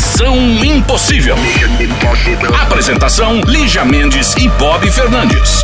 [0.00, 1.36] Missão Impossível.
[2.62, 5.62] Apresentação: Lígia Mendes e Bob Fernandes.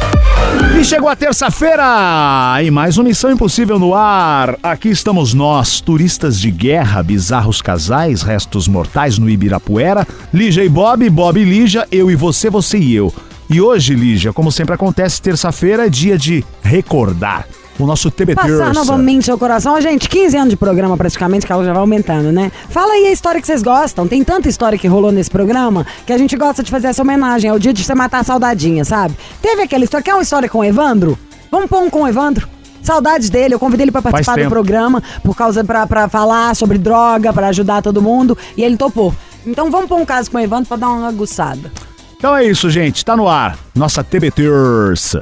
[0.79, 4.59] E chegou a terça-feira e mais uma Missão Impossível no ar.
[4.63, 10.07] Aqui estamos nós, turistas de guerra, bizarros casais, restos mortais no Ibirapuera.
[10.35, 13.11] Lígia e Bob, Bob e Lígia, eu e você, você e eu.
[13.49, 17.47] E hoje, Lígia, como sempre acontece, terça-feira é dia de recordar.
[17.79, 18.41] O nosso TBT.
[18.41, 19.79] Passar novamente ao coração.
[19.81, 22.51] Gente, 15 anos de programa praticamente, que ela já vai aumentando, né?
[22.71, 24.09] Fala aí a história que vocês gostam.
[24.09, 27.51] Tem tanta história que rolou nesse programa que a gente gosta de fazer essa homenagem.
[27.51, 29.15] É o dia de você matar a saudadinha, sabe?
[29.43, 30.03] Teve aquela história.
[30.03, 31.19] Quer uma história com o Evandro?
[31.51, 32.49] Vamos pôr um com o Evandro?
[32.83, 37.33] Saudades dele, eu convidei ele pra participar do programa por causa pra falar sobre droga,
[37.33, 39.13] pra ajudar todo mundo, e ele topou.
[39.45, 41.73] Então vamos pôr um caso com o Evandro pra dar uma aguçada.
[42.17, 43.05] Então é isso, gente.
[43.05, 43.59] Tá no ar.
[43.77, 44.43] Nossa TBT.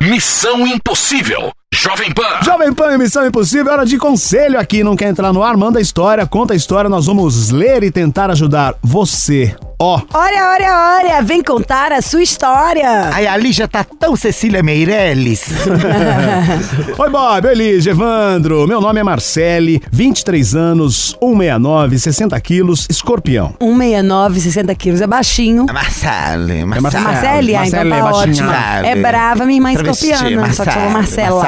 [0.00, 1.50] Missão Impossível.
[1.74, 2.40] Jovem Pan.
[2.44, 4.84] Jovem Pan e Missão Impossível, hora de conselho aqui.
[4.84, 5.56] Não quer entrar no ar?
[5.56, 6.88] Manda a história, conta a história.
[6.88, 9.56] Nós vamos ler e tentar ajudar você.
[9.76, 13.10] Ó, Olha, olha, olha, vem contar a sua história.
[13.12, 15.44] Ai, a Lígia tá tão Cecília Meirelles.
[16.96, 18.68] Oi, Bob, oi, Lígia, Evandro.
[18.68, 23.56] Meu nome é Marcele, 23 anos, 169, 60 quilos, escorpião.
[23.60, 25.66] 169, 60 quilos, é baixinho.
[25.66, 26.80] Marcele, Marcele.
[26.80, 27.04] Marcele.
[27.04, 28.43] Marcele, ah, então Marcele, tá baixinha.
[28.86, 31.42] É brava, minha irmã Travesti, escorpiana, só que falou Marcela.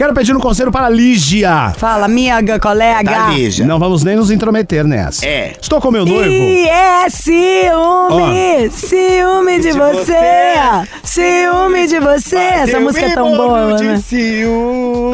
[0.00, 1.74] Quero pedir um conselho para a Lígia.
[1.76, 3.10] Fala, amiga, colega.
[3.10, 3.66] Da Lígia.
[3.66, 5.26] Não vamos nem nos intrometer nessa.
[5.26, 5.52] É.
[5.60, 6.26] Estou com meu noivo.
[6.26, 10.14] E é ciúme, ciúme de, De você.
[10.14, 10.88] você.
[11.04, 12.36] ciúme de você.
[12.36, 14.00] Essa música é tão boa, né?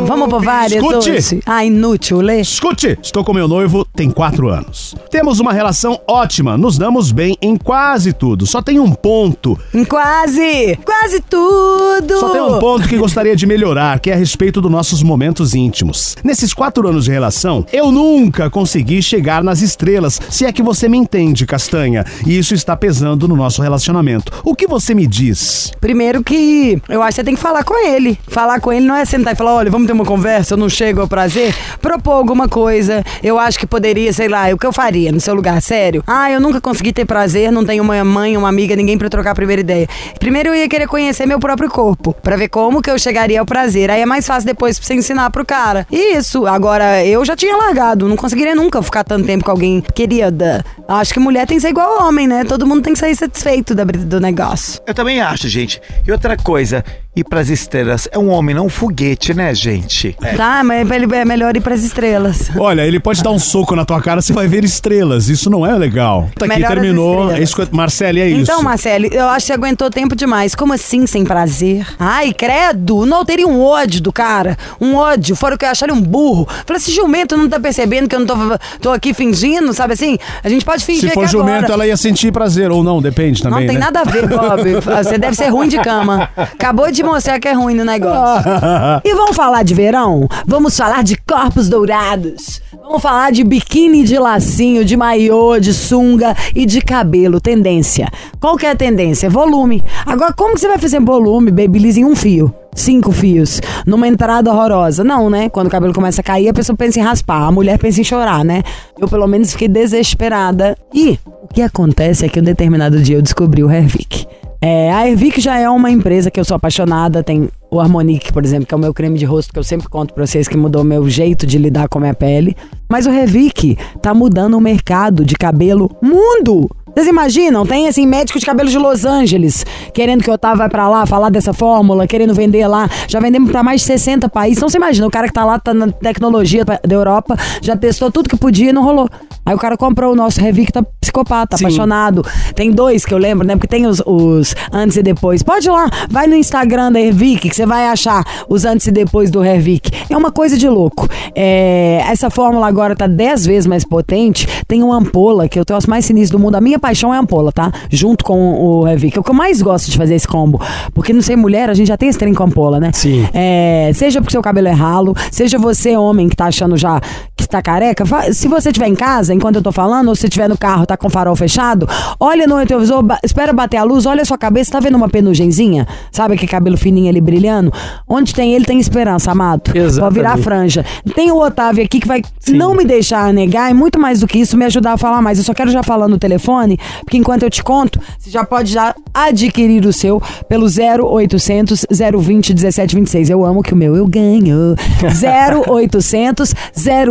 [0.06, 1.10] Vamos por várias Escute.
[1.10, 1.40] hoje?
[1.44, 2.40] Ah, inútil, lê.
[2.40, 4.94] Escute, estou com meu noivo tem quatro anos.
[5.10, 8.46] Temos uma relação ótima, nos damos bem em quase tudo.
[8.46, 9.58] Só tem um ponto.
[9.74, 12.20] Em quase, quase tudo.
[12.20, 15.54] Só tem um ponto que gostaria de melhorar, que é a respeito dos nossos momentos
[15.54, 16.16] íntimos.
[16.22, 20.86] Nesses quatro anos de relação, eu nunca consegui chegar nas estrelas, se é que você
[20.86, 22.04] me entende, Castanha.
[22.26, 24.30] E isso está pesando no nosso relacionamento.
[24.44, 25.72] O que você me diz?
[25.80, 28.18] Primeiro que eu acho que você tem que falar com ele.
[28.28, 30.68] Falar com ele não é sentar e falar, olha, vamos ter uma conversa, eu não
[30.68, 31.54] chego ao prazer.
[31.80, 33.02] Propor alguma coisa.
[33.22, 36.04] Eu acho que poderia, sei lá, o que eu faria no seu lugar, sério.
[36.06, 39.30] Ah, eu nunca consegui ter prazer, não tenho uma mãe, uma amiga, ninguém pra trocar
[39.30, 39.88] a primeira ideia.
[40.18, 43.46] Primeiro eu ia querer conhecer meu próprio corpo, pra ver como que eu chegaria ao
[43.46, 43.90] prazer.
[43.90, 45.86] Aí é mais fácil depois pra você ensinar pro cara.
[45.90, 50.64] Isso, agora eu já tinha largado, não conseguiria nunca ficar tanto tempo com alguém querida.
[50.88, 52.44] Acho que mulher tem que ser igual homem, né?
[52.44, 54.80] Todo mundo tem que sair satisfeito do negócio.
[54.86, 55.80] Eu também acho, gente.
[56.06, 56.84] E outra coisa,
[57.16, 60.14] ir pras estrelas é um homem, não um foguete, né, gente?
[60.36, 62.50] Tá, mas ele é melhor ir pras estrelas.
[62.58, 65.30] Olha, ele pode dar um soco na tua cara, você vai ver estrelas.
[65.30, 66.28] Isso não é legal.
[66.36, 67.32] Tá aqui, Melhor terminou.
[67.32, 67.56] É isso.
[67.72, 68.42] Marcele, é isso.
[68.42, 70.54] Então, Marcele, eu acho que você aguentou tempo demais.
[70.54, 71.86] Como assim, sem prazer?
[71.98, 73.06] Ai, credo!
[73.06, 74.58] Não teria um ódio do cara.
[74.78, 75.34] Um ódio.
[75.34, 76.46] Fora o que eu achar ele um burro.
[76.66, 78.34] Falei, esse jumento não tá percebendo que eu não tô,
[78.80, 80.18] tô aqui fingindo, sabe assim?
[80.44, 81.72] A gente pode fingir Se for que jumento, agora.
[81.72, 83.84] ela ia sentir prazer ou não, depende Não também, tem né?
[83.84, 84.80] nada a ver, Bob.
[85.02, 86.28] Você deve ser ruim de cama.
[86.36, 88.50] Acabou de mostrar que é ruim no negócio.
[89.04, 90.28] E vamos falar de verão?
[90.46, 92.60] Vamos falar de corpos dourados.
[92.82, 97.40] Vamos falar de biquíni de lacinho, de maiô, de sunga e de cabelo.
[97.40, 98.08] Tendência.
[98.40, 99.28] Qual que é a tendência?
[99.30, 99.82] Volume.
[100.04, 102.52] Agora, como que você vai fazer volume, babyliss, em um fio?
[102.74, 103.60] Cinco fios.
[103.86, 105.02] Numa entrada horrorosa.
[105.02, 105.48] Não, né?
[105.48, 107.42] Quando o cabelo começa a cair, a pessoa pensa em raspar.
[107.42, 108.62] A mulher pensa em chorar, né?
[109.00, 110.76] Eu, pelo menos, fiquei desesperada.
[110.92, 114.26] E o que acontece é que um determinado dia eu descobri o Hervik.
[114.60, 117.22] É, a Hervik já é uma empresa que eu sou apaixonada.
[117.22, 119.88] Tem o Harmonique, por exemplo, que é o meu creme de rosto que eu sempre
[119.88, 122.56] conto pra vocês que mudou o meu jeito de lidar com a minha pele.
[122.88, 126.68] Mas o Hervik tá mudando o mercado de cabelo mundo.
[126.96, 127.66] Vocês imaginam?
[127.66, 129.66] Tem, assim, médico de cabelo de Los Angeles
[129.96, 132.88] querendo que o Otávio vai pra lá falar dessa fórmula, querendo vender lá.
[133.08, 134.58] Já vendemos pra mais de 60 países.
[134.58, 138.10] Então você imagina, o cara que tá lá, tá na tecnologia da Europa, já testou
[138.10, 139.08] tudo que podia e não rolou.
[139.44, 142.24] Aí o cara comprou o nosso Revic, tá psicopata, apaixonado.
[142.54, 143.54] Tem dois que eu lembro, né?
[143.54, 145.42] Porque tem os, os antes e depois.
[145.42, 148.90] Pode ir lá, vai no Instagram da Hervic, que você vai achar os antes e
[148.90, 149.90] depois do Hervic.
[150.10, 151.08] É uma coisa de louco.
[151.34, 154.46] É, essa fórmula agora tá 10 vezes mais potente.
[154.66, 156.56] Tem uma ampola, que é o troço mais sinistro do mundo.
[156.56, 157.72] A minha paixão é ampola, tá?
[157.90, 159.16] Junto com o Revic.
[159.16, 160.60] É o que eu mais gosto de fazer esse combo.
[160.94, 162.90] Porque não sei mulher, a gente já tem esse trem com ampola, né?
[162.92, 163.26] Sim.
[163.34, 167.00] É, seja porque seu cabelo é ralo, seja você homem que tá achando já
[167.36, 170.48] que tá careca, se você estiver em casa, enquanto eu tô falando, ou se estiver
[170.48, 171.86] no carro, tá com o farol fechado,
[172.18, 175.08] olha no retrovisor, ba- espera bater a luz, olha a sua cabeça, tá vendo uma
[175.08, 175.86] penugenzinha?
[176.10, 177.72] Sabe aquele cabelo fininho ali brilhando?
[178.08, 179.60] Onde tem ele, tem esperança, amado.
[179.62, 180.14] Pode Exatamente.
[180.14, 180.84] virar franja.
[181.14, 184.38] Tem o Otávio aqui que vai não me deixar negar e muito mais do que
[184.38, 185.36] isso, me ajudar a falar mais.
[185.38, 188.72] Eu só quero já falar no telefone, porque enquanto eu te conto, você já pode
[188.72, 193.30] já adquirir o seu pelo 0800 020 1726.
[193.30, 194.74] Eu amo que o meu eu ganho.
[195.02, 196.54] 0800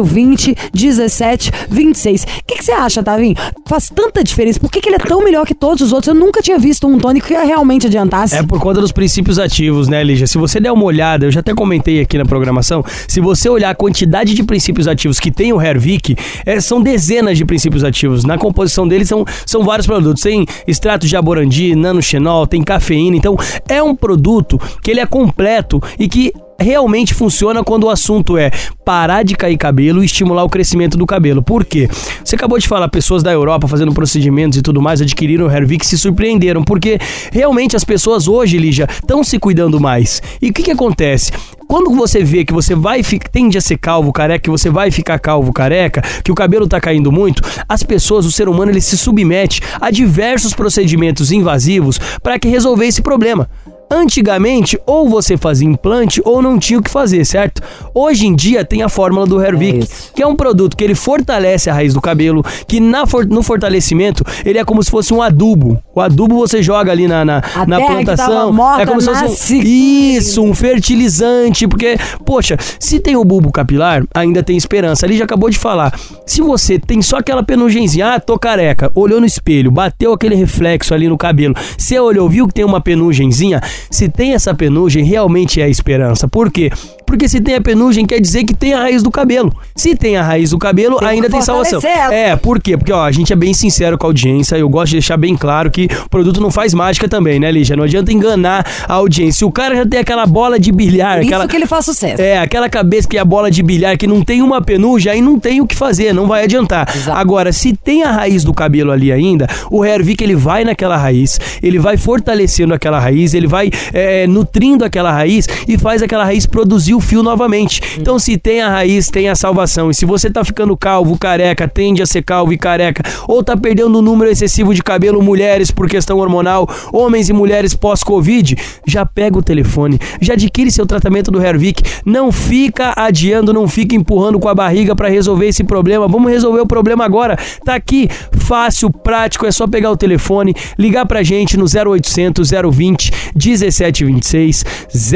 [0.04, 2.24] 020 1726.
[2.24, 3.36] O que, que você acha, Tavinho?
[3.66, 4.60] Faz tanta diferença.
[4.60, 6.14] Por que, que ele é tão melhor que todos os outros?
[6.14, 8.36] Eu nunca tinha visto um tônico que realmente adiantasse.
[8.36, 10.28] É por conta dos princípios ativos, né, Lígia?
[10.28, 13.70] Se você der uma olhada, eu já até comentei aqui na programação, se você olhar
[13.70, 16.16] a quantidade de princípios ativos que tem o Hervik,
[16.46, 18.24] é, são dezenas de princípios ativos.
[18.24, 20.24] Na composição dele são, são vários produtos.
[20.24, 23.18] Tem extrato de aborandi, nanoxenol, tem cafeína.
[23.18, 23.36] Então,
[23.68, 28.52] é um produto que ele é completo e que realmente funciona quando o assunto é
[28.84, 31.42] parar de cair cabelo e estimular o crescimento do cabelo.
[31.42, 31.90] Por quê?
[32.24, 35.84] Você acabou de falar, pessoas da Europa fazendo procedimentos e tudo mais, adquiriram o Hervik
[35.84, 37.00] e se surpreenderam, porque
[37.32, 40.22] realmente as pessoas hoje, Lígia, estão se cuidando mais.
[40.42, 41.32] E o que que acontece?
[41.68, 45.18] Quando você vê que você vai tende a ser calvo, careca, que você vai ficar
[45.20, 48.98] calvo, careca, que o cabelo tá caindo muito, as pessoas, o ser humano, ele se
[48.98, 53.50] submete a diversos procedimentos invasivos para que resolver esse problema.
[53.92, 57.62] Antigamente, ou você fazia implante ou não tinha o que fazer, certo?
[57.94, 60.12] Hoje em dia tem a fórmula do Hervik, isso.
[60.14, 63.44] que é um produto que ele fortalece a raiz do cabelo, que na for- no
[63.44, 65.80] fortalecimento ele é como se fosse um adubo.
[65.94, 68.28] O adubo você joga ali na, na, na plantação.
[68.28, 73.24] tava morta é como se fosse um, isso, um fertilizante, porque, poxa, se tem o
[73.24, 75.06] bulbo capilar, ainda tem esperança.
[75.06, 75.98] Ali já acabou de falar.
[76.26, 80.94] Se você tem só aquela penugenzinha, ah, tô careca, olhou no espelho, bateu aquele reflexo
[80.94, 85.62] ali no cabelo, você olhou, viu que tem uma penugenzinha, se tem essa penugem, realmente
[85.62, 86.28] é esperança.
[86.28, 86.72] Por quê?
[87.06, 89.54] Porque se tem a penugem, quer dizer que tem a raiz do cabelo.
[89.76, 91.80] Se tem a raiz do cabelo, Tem ainda tem salvação.
[91.84, 92.14] ela.
[92.14, 92.76] É, por quê?
[92.78, 95.36] Porque, ó, a gente é bem sincero com a audiência, eu gosto de deixar bem
[95.36, 97.76] claro que o produto não faz mágica também, né, Lígia?
[97.76, 99.40] Não adianta enganar a audiência.
[99.40, 101.44] Se o cara já tem aquela bola de bilhar, Por aquela...
[101.44, 102.22] isso que ele faz sucesso.
[102.22, 105.22] É, aquela cabeça que é a bola de bilhar, que não tem uma penugem, aí
[105.22, 106.90] não tem o que fazer, não vai adiantar.
[106.96, 107.18] Exato.
[107.18, 111.40] Agora, se tem a raiz do cabelo ali ainda, o Hervik ele vai naquela raiz,
[111.62, 116.46] ele vai fortalecendo aquela raiz, ele vai é, nutrindo aquela raiz e faz aquela raiz
[116.46, 117.82] produzir o fio novamente.
[118.00, 119.92] Então, se tem a raiz, tem a salvação.
[119.92, 123.56] E se você tá ficando calvo, careca, tende a ser calvo e careca, ou tá
[123.56, 128.56] perdendo um número excessivo de cabelo, mulheres por questão hormonal, homens e mulheres pós-Covid,
[128.86, 133.96] já pega o telefone, já adquire seu tratamento do Hervik, não fica adiando, não fica
[133.96, 136.08] empurrando com a barriga para resolver esse problema.
[136.08, 137.38] Vamos resolver o problema agora.
[137.64, 143.12] Tá aqui, fácil, prático, é só pegar o telefone, ligar pra gente no 0800 020
[143.36, 144.64] 1726,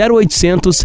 [0.09, 0.83] 0800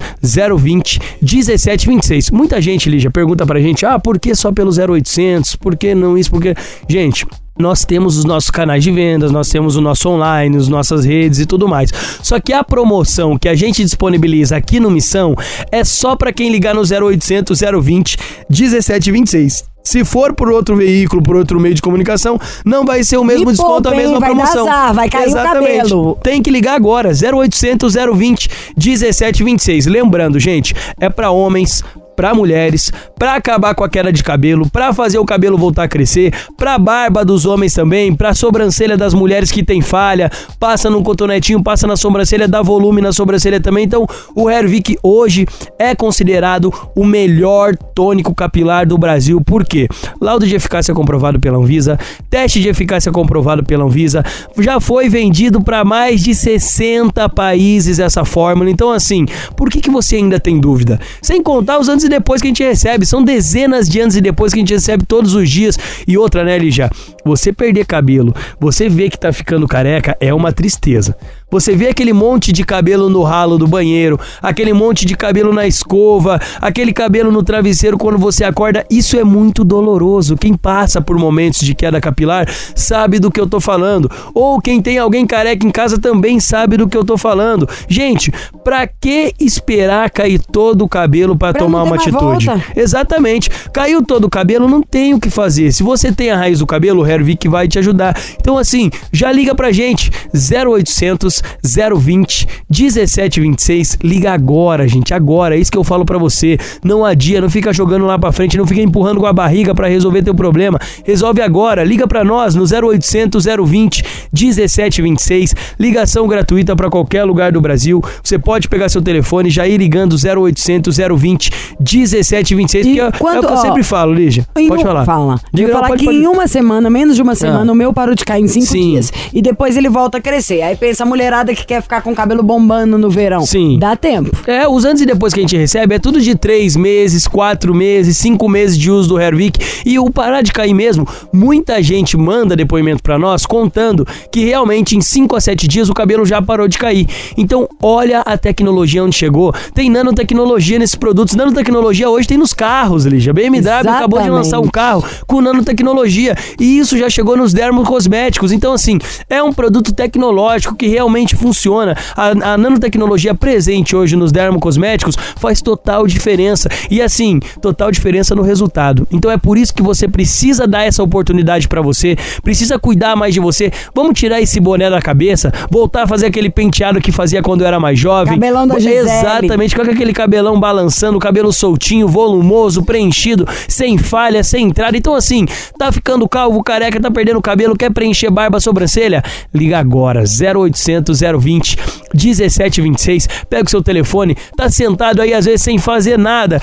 [0.56, 0.83] 020
[1.20, 2.30] 1726.
[2.30, 5.56] Muita gente, Lígia, pergunta pra gente: "Ah, por que só pelo 0800?
[5.56, 6.30] Por que não isso?
[6.30, 6.54] Porque,
[6.88, 7.26] gente,
[7.58, 11.38] nós temos os nossos canais de vendas, nós temos o nosso online, as nossas redes
[11.38, 11.90] e tudo mais.
[12.22, 15.36] Só que a promoção que a gente disponibiliza aqui no Missão
[15.70, 18.16] é só para quem ligar no 0800 020
[18.50, 19.73] 1726.
[19.84, 23.44] Se for por outro veículo, por outro meio de comunicação, não vai ser o mesmo
[23.46, 24.66] Me desconto, a poupa, mesma Vai promoção.
[24.66, 26.18] azar, vai cair o cabelo.
[26.22, 29.86] Tem que ligar agora, 0800 020 1726.
[29.86, 31.84] Lembrando, gente, é para homens,
[32.16, 35.88] para mulheres, para acabar com a queda de cabelo, para fazer o cabelo voltar a
[35.88, 41.02] crescer, para barba dos homens também, para sobrancelha das mulheres que tem falha, passa num
[41.02, 43.84] cotonetinho, passa na sobrancelha, dá volume na sobrancelha também.
[43.84, 45.46] Então, o Hervik hoje
[45.78, 49.40] é considerado o melhor tônico capilar do Brasil.
[49.40, 49.88] Por quê?
[50.20, 51.98] Laudo de eficácia comprovado pela Anvisa,
[52.30, 54.24] teste de eficácia comprovado pela Anvisa,
[54.58, 58.70] já foi vendido para mais de 60 países essa fórmula.
[58.70, 61.00] Então, assim, por que, que você ainda tem dúvida?
[61.22, 63.06] Sem contar os e depois que a gente recebe.
[63.06, 65.78] São dezenas de antes e depois que a gente recebe todos os dias.
[66.06, 66.90] E outra, né, Lígia?
[67.24, 71.16] Você perder cabelo, você vê que tá ficando careca, é uma tristeza.
[71.50, 75.66] Você vê aquele monte de cabelo no ralo do banheiro, aquele monte de cabelo na
[75.66, 80.36] escova, aquele cabelo no travesseiro quando você acorda, isso é muito doloroso.
[80.36, 84.10] Quem passa por momentos de queda capilar sabe do que eu tô falando.
[84.34, 87.68] Ou quem tem alguém careca em casa também sabe do que eu tô falando.
[87.88, 88.32] Gente,
[88.64, 92.46] pra que esperar cair todo o cabelo pra Pra tomar uma atitude?
[92.46, 92.64] volta.
[92.74, 93.48] Exatamente.
[93.72, 95.70] Caiu todo o cabelo, não tem o que fazer.
[95.72, 98.18] Se você tem a raiz do cabelo, o Hervik vai te ajudar.
[98.40, 100.10] Então, assim, já liga pra gente.
[100.34, 103.98] 0800 020 1726.
[104.02, 105.56] Liga agora, gente, agora.
[105.56, 106.58] É isso que eu falo pra você.
[106.84, 109.88] Não adia, não fica jogando lá pra frente, não fica empurrando com a barriga pra
[109.88, 110.78] resolver teu problema.
[111.04, 111.84] Resolve agora.
[111.84, 115.54] Liga pra nós no 0800 020 1726.
[115.78, 118.02] Ligação gratuita pra qualquer lugar do Brasil.
[118.22, 121.50] Você pode pegar seu telefone e já ir ligando 0800 020
[121.80, 124.46] 1726, E que é, é quando- o que eu ó, sempre falo, Lígia.
[124.68, 125.04] Pode falar.
[125.04, 125.40] Fala.
[125.52, 127.72] Diga, falar pode- que pode- em uma semana, menos de uma semana, Ah.
[127.72, 128.90] o meu parou de cair em cinco Sim.
[128.92, 129.12] dias.
[129.32, 130.62] E depois ele volta a crescer.
[130.62, 133.46] Aí pensa a mulherada que quer ficar com o cabelo bombando no verão.
[133.46, 133.78] Sim.
[133.78, 134.30] Dá tempo.
[134.46, 137.74] É, os antes e depois que a gente recebe é tudo de três meses, quatro
[137.74, 139.58] meses, cinco meses de uso do Hervik.
[139.86, 144.96] E o parar de cair mesmo, muita gente manda depoimento pra nós contando que realmente
[144.96, 147.06] em cinco a sete dias o cabelo já parou de cair.
[147.38, 149.54] Então, olha a tecnologia onde chegou.
[149.72, 151.34] Tem nanotecnologia nesses produtos.
[151.34, 153.32] Nanotecnologia hoje tem nos carros, Lígia.
[153.32, 154.72] BMW acabou de lançar um Exatamente.
[154.72, 156.36] carro com nanotecnologia.
[156.60, 158.52] E isso já chegou nos dermocosméticos.
[158.52, 158.98] Então, assim,
[159.30, 161.96] é um produto tecnológico que realmente funciona.
[162.16, 166.68] A, a nanotecnologia presente hoje nos dermocosméticos faz total diferença.
[166.90, 169.06] E assim, total diferença no resultado.
[169.10, 173.34] Então é por isso que você precisa dar essa oportunidade pra você, precisa cuidar mais
[173.34, 173.70] de você.
[173.94, 177.66] Vamos tirar esse boné da cabeça, voltar a fazer aquele penteado que fazia quando eu
[177.66, 178.34] era mais jovem.
[178.34, 179.00] Cabelão da Gisele.
[179.00, 184.96] Exatamente, com aquele cabelão balançando, o cabelo soltinho, volumoso, preenchido, sem falha, sem entrada.
[184.96, 185.46] Então, assim,
[185.78, 189.22] tá ficando calvo, careca, tá perdendo o cabelo, quer preencher barba, sobrancelha?
[189.52, 191.76] Liga agora, 0800 020
[192.14, 193.28] 1726.
[193.50, 196.60] Pega o seu telefone, tá sentado aí às vezes sem fazer nada,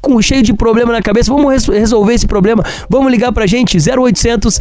[0.00, 1.32] com cheio de problema na cabeça.
[1.32, 2.64] Vamos res- resolver esse problema.
[2.88, 4.58] Vamos ligar pra gente, 0800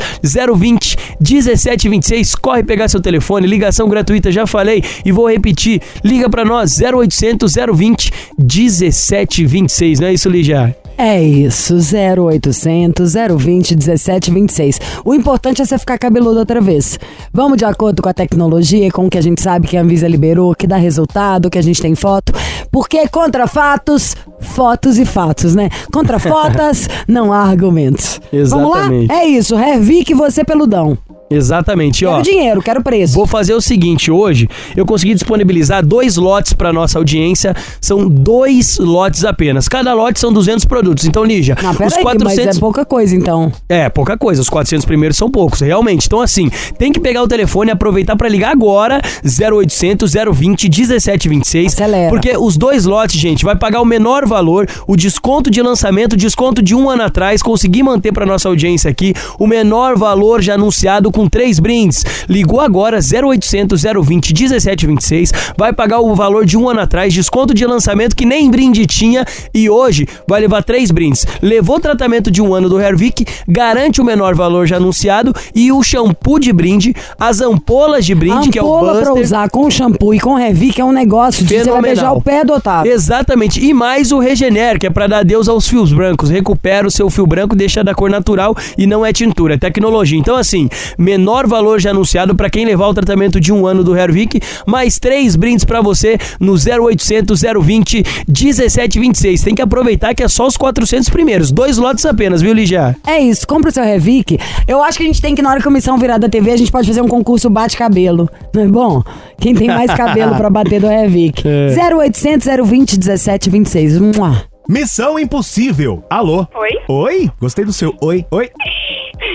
[0.58, 2.36] 020 1726.
[2.36, 5.82] Corre pegar seu telefone, ligação gratuita, já falei e vou repetir.
[6.04, 10.00] Liga pra nós, 0800 020 1726.
[10.00, 10.76] Não é isso, Lígia?
[11.04, 14.80] É isso, 0800 020 1726.
[15.04, 17.00] O importante é você ficar cabeludo outra vez.
[17.34, 20.08] Vamos de acordo com a tecnologia, com o que a gente sabe que a Anvisa
[20.08, 22.32] liberou, que dá resultado, que a gente tem foto.
[22.72, 25.72] Porque contra fatos, fotos e fatos, né?
[25.92, 28.22] Contra fotos, não há argumentos.
[28.32, 28.72] Exatamente.
[28.88, 29.16] Vamos lá?
[29.16, 30.96] É isso, Revique você peludão.
[31.32, 32.12] Exatamente, ó.
[32.14, 33.14] Quero dinheiro, quero preço.
[33.14, 37.56] Vou fazer o seguinte, hoje eu consegui disponibilizar dois lotes para nossa audiência.
[37.80, 39.68] São dois lotes apenas.
[39.68, 41.06] Cada lote são 200 produtos.
[41.06, 43.52] Então, Lígia, Não, os peraí, 400 mas é pouca coisa então.
[43.70, 44.42] É, pouca coisa.
[44.42, 46.06] Os 400 primeiros são poucos, realmente.
[46.06, 49.02] Então, assim, tem que pegar o telefone e aproveitar pra ligar agora.
[49.24, 51.74] 0800 020 1726.
[51.74, 52.10] Acelera.
[52.10, 56.18] Porque os dois lotes, gente, vai pagar o menor valor, o desconto de lançamento, o
[56.18, 57.42] desconto de um ano atrás.
[57.42, 62.04] Consegui manter pra nossa audiência aqui o menor valor já anunciado com três brindes.
[62.30, 65.32] Ligou agora 0800 020 1726.
[65.58, 69.26] Vai pagar o valor de um ano atrás, desconto de lançamento que nem brinde tinha.
[69.54, 71.26] E hoje vai levar três brindes.
[71.42, 75.72] Levou o tratamento de um ano do Hervik, garante o menor valor já anunciado e
[75.72, 79.24] o shampoo de brinde, as ampolas de brinde, que é o Ampola pra Buster.
[79.24, 81.82] usar com shampoo e com Revique é um negócio de você vai Fenomenal.
[81.96, 82.92] beijar o pé do Otávio.
[82.92, 83.64] Exatamente.
[83.64, 86.30] E mais o Regener, que é pra dar adeus aos fios brancos.
[86.30, 90.18] Recupera o seu fio branco, deixa da cor natural e não é tintura, é tecnologia.
[90.18, 90.70] Então, assim,
[91.12, 94.98] menor valor já anunciado pra quem levar o tratamento de um ano do Hervik, mais
[94.98, 99.44] três brindes pra você no 0800 020 1726.
[99.44, 101.52] Tem que aproveitar que é só os 400 primeiros.
[101.52, 102.96] Dois lotes apenas, viu, Ligia?
[103.06, 104.38] É isso, compra o seu Revic.
[104.66, 106.52] Eu acho que a gente tem que, na hora que a comissão virar da TV,
[106.52, 108.30] a gente pode fazer um concurso bate-cabelo.
[108.54, 109.04] Não é bom?
[109.38, 111.44] Quem tem mais cabelo pra bater do Revic?
[111.46, 113.98] 0800 020 1726.
[114.00, 114.44] Mua.
[114.70, 116.04] Missão Impossível.
[116.10, 116.48] Alô?
[116.56, 116.70] Oi?
[116.88, 117.32] Oi?
[117.42, 118.26] Gostei do seu oi.
[118.32, 118.50] Oi?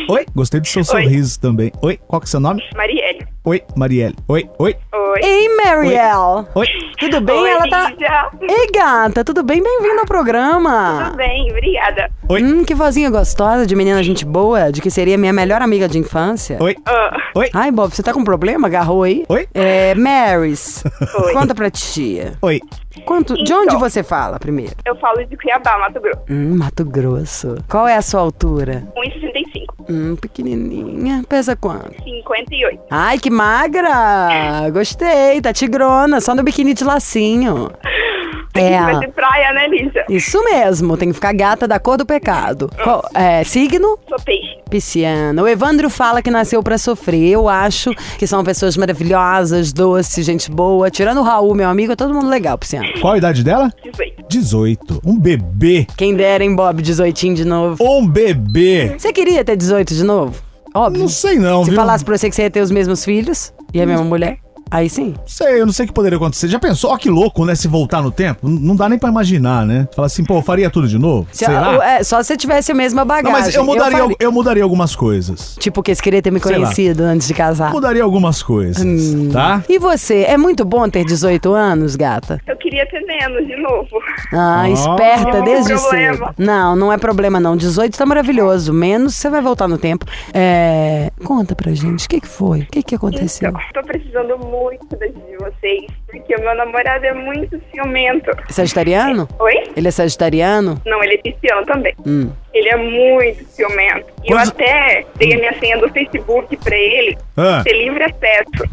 [0.09, 0.25] Oi?
[0.35, 1.73] Gostei do seu sorriso também.
[1.83, 1.99] Oi?
[2.07, 2.63] Qual que é o seu nome?
[2.77, 3.27] Marielle.
[3.45, 4.15] Oi, Marielle.
[4.29, 4.49] Oi?
[4.59, 4.77] Oi?
[4.93, 5.21] Oi.
[5.23, 6.47] Ei, Marielle.
[6.55, 6.67] Oi?
[6.99, 7.37] Tudo bem?
[7.37, 7.91] Oi, Ela tá.
[7.91, 8.31] Lígia.
[8.43, 9.63] Ei, gata, tudo bem?
[9.63, 11.05] Bem-vindo ao programa.
[11.07, 12.11] Tudo bem, obrigada.
[12.29, 12.43] Oi?
[12.43, 15.99] Hum, que vozinha gostosa de menina gente boa, de que seria minha melhor amiga de
[15.99, 16.57] infância.
[16.61, 16.77] Oi?
[16.87, 17.51] Ah, Oi?
[17.53, 18.67] Ai, Bob, você tá com problema?
[18.69, 19.25] Agarrou aí?
[19.29, 19.49] Oi?
[19.55, 20.83] É, Marys,
[21.25, 21.33] Oi.
[21.33, 22.35] conta pra tia.
[22.43, 22.61] Oi?
[23.05, 23.63] Quanto, de Então.
[23.63, 24.73] onde você fala primeiro?
[24.87, 26.21] eu falo de Cuiabá, Mato Grosso.
[26.31, 27.57] Hum, Mato Grosso.
[27.69, 28.87] Qual é a sua altura?
[28.97, 29.56] 1,65.
[29.89, 31.23] Hum, pequenininha.
[31.29, 31.95] Pesa quanto?
[32.03, 32.81] 58.
[32.91, 34.69] Ai, que magra!
[34.73, 37.71] Gostei, tá tigrona, só no biquíni de lacinho.
[38.61, 40.05] É, Vai de praia, né, Lígia?
[40.09, 42.71] isso mesmo, tem que ficar gata da cor do pecado.
[42.83, 43.99] Qual- é, signo?
[44.09, 44.57] Sou peixe.
[44.71, 45.43] Pisciano.
[45.43, 47.29] O Evandro fala que nasceu pra sofrer.
[47.31, 50.91] Eu acho que são pessoas maravilhosas, doces, gente boa.
[50.91, 52.87] Tirando o Raul, meu amigo, é todo mundo legal, Pisciano.
[53.01, 53.71] Qual a idade dela?
[53.85, 54.25] 18.
[54.29, 55.01] 18.
[55.05, 55.87] Um bebê.
[55.97, 57.77] Quem dera, hein, Bob, 18 de novo.
[57.81, 58.95] Um bebê.
[58.99, 60.35] Você queria ter 18 de novo?
[60.75, 61.01] Óbvio.
[61.03, 61.79] Não sei não, Se viu?
[61.79, 64.39] falasse pra você que você ia ter os mesmos filhos e a mesma mulher.
[64.71, 65.15] Aí sim.
[65.27, 66.49] Sei, eu não sei o que poderia acontecer.
[66.49, 66.91] Já pensou?
[66.91, 67.55] Ó, que louco, né?
[67.55, 68.49] Se voltar no tempo.
[68.49, 69.87] N- Não dá nem pra imaginar, né?
[69.95, 71.27] Fala assim, pô, eu faria tudo de novo?
[71.31, 71.79] Se- Será?
[71.85, 73.33] é, só se tivesse a mesma bagagem.
[73.33, 75.57] Não, mas eu mudaria, eu, faria- mudaria algumas coisas.
[75.61, 77.71] Tipo, que você queria ter me conhecido antes de casar.
[77.73, 79.29] Mudaria algumas coisas, Hum.
[79.33, 79.63] tá?
[79.69, 82.41] E você, é muito bom ter 18 anos, gata?
[82.47, 83.89] Eu queria ter menos de novo.
[84.33, 84.71] Ah, Ah.
[84.71, 86.17] esperta Não, desde problema.
[86.17, 86.35] cedo.
[86.39, 87.57] Não, não é problema não.
[87.57, 88.73] 18 tá maravilhoso.
[88.73, 90.05] Menos você vai voltar no tempo.
[90.35, 91.11] É...
[91.25, 92.61] Conta pra gente, o que, que foi?
[92.63, 93.49] O que, que aconteceu?
[93.51, 98.31] Então, tô precisando muito da ajuda de vocês, porque o meu namorado é muito ciumento.
[98.49, 99.29] Sagitariano?
[99.39, 99.65] Oi?
[99.77, 100.81] Ele é sagitariano?
[100.87, 101.95] Não, ele é pisciano também.
[102.07, 102.31] Hum.
[102.55, 104.07] Ele é muito ciumento.
[104.25, 107.63] E eu até dei a minha senha do Facebook pra ele Ah.
[107.65, 108.69] ter livre acesso.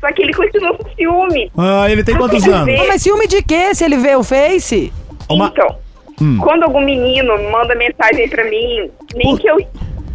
[0.00, 1.50] Só que ele continua com ciúme.
[1.56, 2.78] Ah, ele tem quantos anos?
[2.78, 4.92] Pô, mas ciúme de quê se ele vê o Face?
[5.28, 5.76] Uma- Então,
[6.20, 6.38] Hum.
[6.42, 9.56] quando algum menino manda mensagem pra mim, nem que eu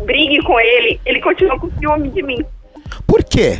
[0.05, 2.37] brigue com ele, ele continua com ciúme de mim.
[3.07, 3.59] Por quê?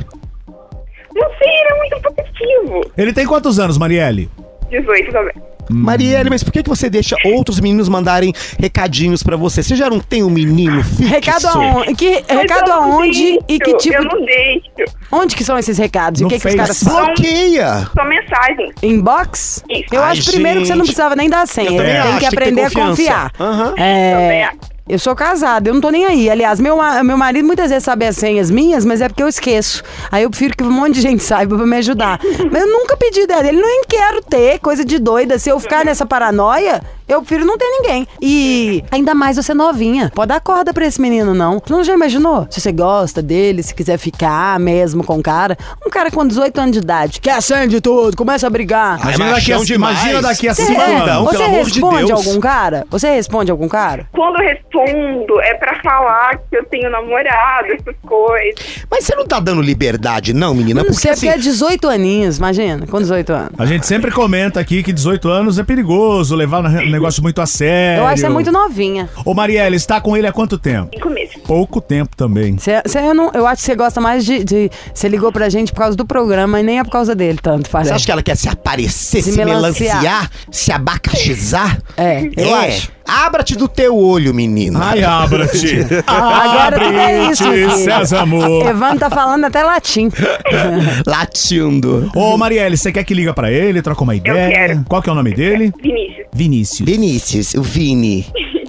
[1.16, 2.92] Não sei, ele é muito positivo.
[2.98, 4.30] Ele tem quantos anos, Marielle?
[4.70, 5.34] 18 também.
[5.72, 9.62] Marielle, mas por que, que você deixa outros meninos mandarem recadinhos pra você?
[9.62, 11.04] Você já não tem um menino fixo?
[11.04, 11.94] Recado aonde?
[11.96, 13.96] Que, recado eu não aonde deixo, e que tipo...
[13.96, 14.64] Eu não deixo.
[15.12, 16.22] Onde que são esses recados?
[16.22, 17.06] E No o que, que os caras falam?
[17.14, 17.88] Bloqueia!
[17.96, 18.72] Só mensagem.
[18.82, 19.64] Inbox?
[19.70, 19.86] Isso.
[19.92, 20.88] Eu Ai, acho primeiro que você não gente.
[20.96, 21.70] precisava nem dar senha.
[21.70, 23.32] Tem acho, que aprender a confiar.
[23.40, 23.74] Aham.
[23.78, 24.58] É, Também acho.
[24.90, 26.30] Eu sou casada, eu não tô nem aí.
[26.30, 29.84] Aliás, meu, meu marido muitas vezes sabe as senhas minhas, mas é porque eu esqueço.
[30.12, 32.20] Aí eu prefiro que um monte de gente saiba pra me ajudar.
[32.52, 33.48] Mas eu nunca pedi dela.
[33.48, 35.38] Ele nem quero ter, coisa de doida.
[35.38, 38.08] Se eu ficar nessa paranoia, eu prefiro não ter ninguém.
[38.22, 40.12] E ainda mais você novinha.
[40.14, 41.60] Pode dar corda pra esse menino, não.
[41.60, 42.48] Você não já imaginou?
[42.50, 45.58] Se você gosta dele, se quiser ficar mesmo com o cara.
[45.86, 49.00] Um cara com 18 anos de idade, que acende tudo, começa a brigar.
[49.02, 50.00] Imagina daqui, a, demais.
[50.00, 51.26] imagina daqui a Você, cinco é, anos.
[51.26, 52.28] você pelo amor de responde Deus.
[52.28, 52.88] algum cara?
[52.90, 54.08] Você responde algum cara?
[54.12, 58.56] Quando eu respondo, é pra falar que eu tenho namorado, essas coisas.
[58.90, 60.84] Mas você não tá dando liberdade, não, menina?
[60.84, 61.28] Porque sei, assim.
[61.30, 63.52] é 18 aninhos, imagina, com 18 anos.
[63.58, 67.46] A gente sempre comenta aqui que 18 anos é perigoso, levar o negócio muito a
[67.46, 68.02] sério.
[68.02, 69.10] Eu acho que você é muito novinha.
[69.26, 70.90] Ô, Marielle, está com ele há quanto tempo?
[70.94, 71.36] Cinco meses.
[71.46, 72.58] Pouco tempo também.
[72.58, 75.72] Você, você- eu, não- eu acho que você gosta mais de, Você ligou pra gente
[75.72, 77.94] por causa do programa e nem é por causa dele, tanto, Você parece.
[77.94, 80.02] acha que ela quer se aparecer, Se se, melanciar.
[80.02, 81.78] melanciar, se abacaxizar?
[81.98, 82.68] É, eu é.
[82.68, 82.92] acho.
[83.06, 84.34] Abra-te do teu olho,
[84.76, 85.80] Ai, abra-te.
[86.06, 87.84] Agora tudo é isso, Abre-te, filho.
[87.84, 88.62] Sésamo.
[88.68, 90.10] Evandro tá falando até latim.
[91.06, 92.10] Latindo.
[92.16, 94.50] Ô, Marielle, você quer que liga pra ele, troca uma ideia?
[94.50, 94.86] quero.
[94.88, 95.74] Qual que é o nome dele?
[95.82, 96.28] Vinícius.
[96.34, 96.90] Vinícius.
[96.90, 98.26] Vinícius, o Vini.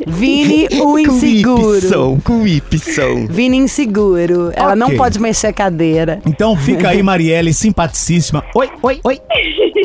[0.07, 1.63] Vini, o inseguro.
[1.81, 3.27] Cuipson, cuipson.
[3.29, 4.51] Vini inseguro.
[4.55, 4.99] Ela não Ok.
[4.99, 6.21] pode mexer a cadeira.
[6.27, 8.45] Então fica aí, Marielle, simpaticíssima.
[8.55, 9.19] Oi, oi, oi.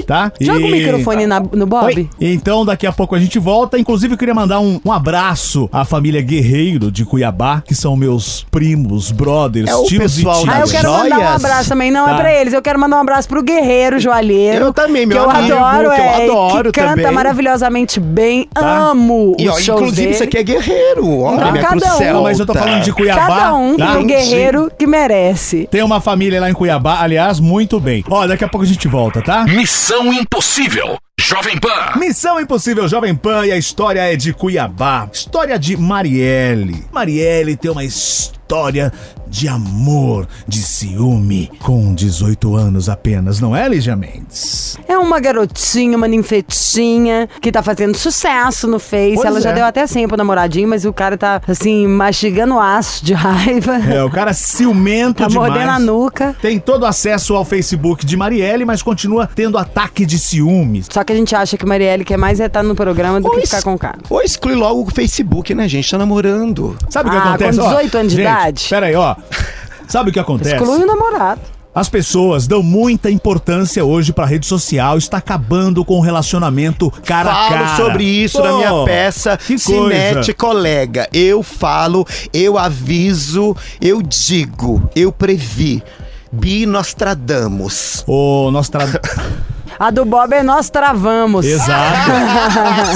[0.06, 0.32] Tá?
[0.40, 1.86] Joga o E- microfone na- no Bob.
[1.86, 2.10] Oi.
[2.22, 3.80] Então, daqui a pouco a gente volta.
[3.80, 8.46] Inclusive, eu queria mandar um, um abraço à família Guerreiro de Cuiabá, que são meus
[8.52, 12.06] primos, brothers, É o tios pessoal e Ah, eu quero mandar um abraço também, não
[12.06, 12.12] Tá.
[12.12, 12.54] é pra eles.
[12.54, 14.66] Eu quero mandar um abraço pro Guerreiro Joalheiro.
[14.66, 17.12] Eu também, meu que eu amigo, adoro, que eu é, adoro que canta também.
[17.12, 18.48] maravilhosamente bem.
[18.54, 18.90] Tá.
[18.92, 21.20] Amo E os ó, shows inclusive, isso aqui é guerreiro.
[21.20, 21.98] Olha, Então, minha cada cruz um.
[21.98, 22.22] celta.
[22.22, 23.28] Mas eu tô falando de Cuiabá.
[23.28, 23.96] Cada um tá?
[23.96, 25.68] tem guerreiro que merece.
[25.72, 28.04] Tem uma família lá em Cuiabá, aliás, muito bem.
[28.10, 29.44] Ó, daqui a pouco a gente volta, tá?
[29.46, 30.98] Missão Impossível.
[31.20, 31.98] Jovem Pan.
[31.98, 35.10] Missão Impossível Jovem Pan e a história é de Cuiabá.
[35.12, 36.84] História de Marielle.
[36.92, 38.92] Marielle tem uma história
[39.36, 44.78] de amor, de ciúme, com 18 anos apenas, não é, Lígia Mendes?
[44.88, 49.16] É uma garotinha, uma ninfetinha, que tá fazendo sucesso no Face.
[49.16, 49.54] Pois Ela já é.
[49.54, 53.74] deu até senha pro namoradinho, mas o cara tá, assim, mastigando aço de raiva.
[53.76, 55.50] É, o cara ciumento tá demais.
[55.52, 56.34] mordendo a nuca.
[56.42, 60.88] Tem todo acesso ao Facebook de Marielle, mas continua tendo ataque de ciúmes.
[60.90, 63.36] Só que a gente acha que Marielle quer mais é estar no programa do que
[63.36, 63.98] Pois- ficar com o cara.
[64.10, 65.92] Ou exclui logo o Facebook, né, gente?
[65.92, 66.74] Tá namorando.
[66.90, 67.60] Sabe o que Ah, acontece?
[67.60, 68.68] com 18 anos de gente, idade?
[68.70, 69.16] Pera aí, ó.
[69.88, 70.56] Sabe o que acontece?
[70.56, 71.42] Exclui o namorado.
[71.76, 77.30] As pessoas dão muita importância hoje pra rede social, está acabando com o relacionamento cara
[77.30, 77.76] a Falo cara.
[77.76, 80.34] sobre isso Pô, na minha peça que Cinete.
[80.34, 81.10] Colega.
[81.12, 85.84] Eu falo, eu aviso, eu digo, eu previ.
[86.32, 88.06] Bi Nostradamus.
[88.08, 88.86] Ô, nós tra...
[89.78, 91.46] A do Bob é Nós Travamos.
[91.46, 92.12] Exato.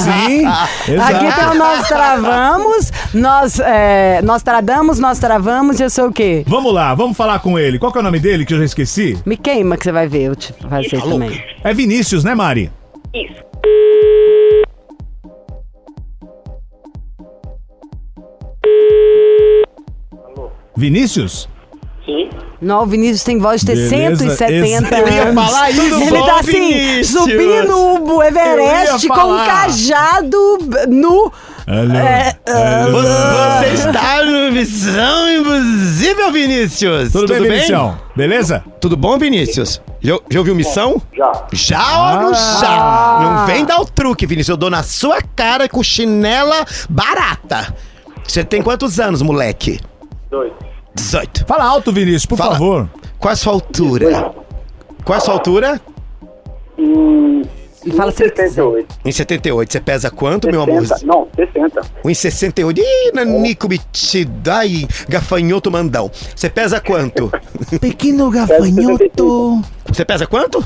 [0.00, 0.46] Sim,
[0.92, 1.14] exato.
[1.16, 6.12] Aqui tem o Nós Travamos, nós, é, nós Tradamos, Nós Travamos e eu sou o
[6.12, 6.44] quê?
[6.46, 7.78] Vamos lá, vamos falar com ele.
[7.78, 9.18] Qual que é o nome dele que eu já esqueci?
[9.26, 11.12] Me queima que você vai ver eu te fazer Alô?
[11.12, 11.42] também.
[11.62, 12.70] É Vinícius, né, Mari?
[13.12, 13.40] Isso.
[20.76, 21.48] Vinícius?
[22.60, 25.34] Não, o Vinícius tem voz de ter Beleza, 170 eu ia anos.
[25.44, 25.80] falar isso.
[25.94, 27.08] Ele Bom, tá assim, Vinícius.
[27.08, 31.32] subindo o Everest com um cajado nu.
[31.66, 33.00] Alô, É, alô.
[33.00, 37.12] Você está no Missão Impossível, Vinícius.
[37.12, 37.98] Tudo, bem, Vinicião?
[38.14, 38.62] Beleza?
[38.80, 39.80] Tudo bom, Vinícius?
[40.02, 41.00] Já, já ouviu Missão?
[41.16, 41.32] Já.
[41.52, 43.18] Já ou não já?
[43.22, 44.50] Não vem dar o truque, Vinícius.
[44.50, 47.74] Eu dou na sua cara com chinela barata.
[48.26, 49.80] Você tem quantos anos, moleque?
[50.30, 50.52] Dois.
[50.94, 51.44] 18.
[51.46, 52.52] Fala alto, Vinícius, por Fala.
[52.52, 52.90] favor.
[53.18, 54.32] Qual a sua altura?
[55.04, 55.80] Qual a sua altura?
[56.78, 57.42] Hum,
[57.84, 58.48] E fala se ele quiser.
[58.48, 58.98] 68.
[59.04, 59.72] Em 78.
[59.72, 60.86] Você pesa quanto, meu amor?
[60.86, 61.06] 60.
[61.06, 61.80] Não, 60.
[62.04, 62.80] Em 68.
[62.80, 64.50] Ih, nanico metido.
[64.50, 66.10] Ai, gafanhoto mandão.
[66.34, 67.30] Você pesa quanto?
[67.80, 69.62] Pequeno gafanhoto.
[69.86, 70.62] Você pesa quanto?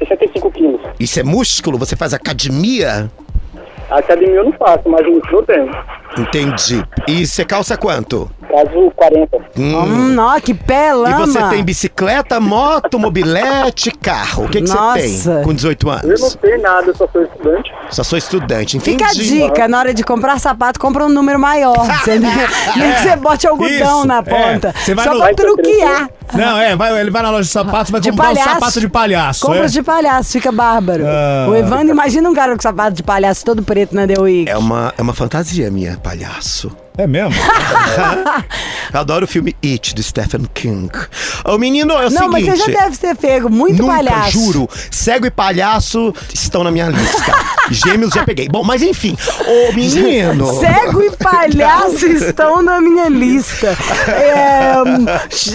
[0.00, 0.80] 65 quilos.
[0.98, 1.78] Isso é músculo?
[1.78, 3.10] Você faz academia?
[3.90, 5.70] A academia eu não faço, mas o eu tenho.
[6.18, 6.84] Entendi.
[7.06, 8.30] E você calça quanto?
[8.48, 9.36] Caso 40.
[9.58, 9.76] Hum.
[9.76, 14.46] Hum, ó, que pé, E você tem bicicleta, moto, mobilete, carro.
[14.46, 15.34] O que, que você Nossa.
[15.36, 16.38] tem com 18 Eu não anos?
[16.40, 17.70] sei nada, eu só sou estudante.
[17.90, 18.96] Só sou estudante, entendi.
[18.98, 21.76] Fica a dica, na hora de comprar sapato, compra um número maior.
[22.02, 22.30] entendeu?
[22.76, 24.22] Nem que você bote algodão Isso, na é.
[24.22, 24.74] ponta.
[24.78, 26.10] Você vai Só no- pra truquear.
[26.34, 28.54] Não, é, vai, ele vai na loja de sapatos, vai De comprar um palhaço.
[28.54, 29.46] sapato de palhaço.
[29.46, 29.68] Compra é?
[29.68, 31.04] de palhaço, fica bárbaro.
[31.06, 31.46] Ah.
[31.50, 34.50] O Evandro, imagina um cara com sapato de palhaço todo preto na The Week.
[34.50, 36.70] É uma, é uma fantasia minha, palhaço.
[36.98, 37.32] É mesmo?
[38.92, 40.90] Eu adoro o filme It, do Stephen King.
[41.44, 42.64] Ô, menino, é o Não, mas seguinte...
[42.64, 44.30] você já deve ter pego muito Nunca, palhaço.
[44.32, 44.68] juro.
[44.90, 47.32] Cego e palhaço estão na minha lista.
[47.70, 48.48] Gêmeos já peguei.
[48.48, 49.16] Bom, mas enfim.
[49.46, 50.46] Ô, menino...
[50.58, 53.76] Cego e palhaço estão na minha lista.
[54.08, 54.72] É,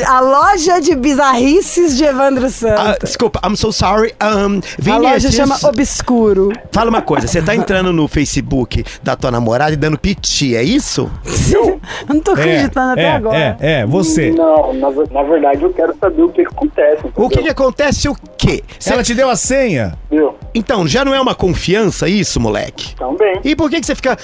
[0.08, 3.00] a loja de bizarrices de Evandro Ah, Santos.
[3.10, 4.14] desculpa, I'm so sorry.
[4.22, 6.52] Um, a loja chama Obscuro.
[6.72, 10.64] Fala uma coisa, você tá entrando no Facebook da tua namorada e dando piti, é
[10.64, 11.12] isso?
[11.54, 11.80] Eu
[12.15, 13.38] não tô acreditando até é, agora.
[13.38, 14.32] é, é, você.
[14.32, 17.02] Não, na, na verdade eu quero saber o que, que acontece.
[17.06, 17.52] O que, que entendeu?
[17.52, 18.63] acontece o quê?
[18.80, 20.34] Cê- Ela te deu a senha Viu?
[20.54, 22.96] Então, já não é uma confiança isso, moleque?
[22.96, 23.39] Também.
[23.43, 24.17] E por que, que você fica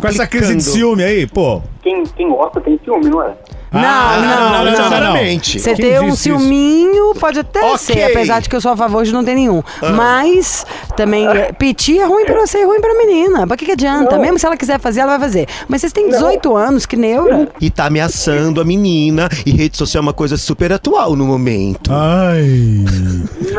[0.00, 1.60] com essa crise de ciúme aí, pô.
[1.82, 3.34] Quem, quem gosta tem ciúme, não é?
[3.72, 4.64] Não, Ah, não, não, não.
[4.70, 5.58] necessariamente.
[5.60, 6.38] Você Quem ter um disse isso?
[6.38, 7.78] ciúminho pode até Ok.
[7.78, 9.62] ser, apesar de que eu sou a favor de não ter nenhum.
[9.94, 13.46] Mas também, é, piti é ruim pra você e ruim pra menina.
[13.46, 14.18] Pra que, que adianta?
[14.18, 15.46] Mesmo se ela quiser fazer, ela vai fazer.
[15.68, 17.48] Mas vocês têm 18 anos, que neura.
[17.60, 19.28] E tá ameaçando a menina.
[19.46, 21.90] E rede social é uma coisa super atual no momento.
[21.92, 22.84] Ai.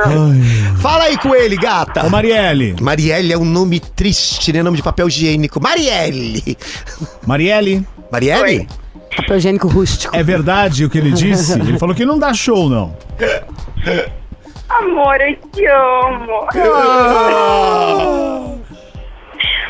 [0.05, 0.75] Ai.
[0.79, 2.05] Fala aí com ele, gata.
[2.05, 2.75] Ô, Marielle.
[2.81, 4.61] Marielle é um nome triste, né?
[4.61, 5.59] Nome de papel higiênico.
[5.61, 6.57] Marielle.
[7.25, 8.59] Marielle, Marielle?
[8.59, 8.82] Papel
[9.35, 10.15] higiênico rústico.
[10.15, 11.59] é verdade o que ele disse?
[11.59, 12.95] Ele falou que não dá show, não.
[14.69, 16.47] Amor, eu te amo.